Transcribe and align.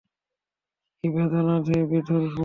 কী 0.97 1.07
বেদনাবিধুর 1.13 1.81
মুহূর্ত! 2.19 2.37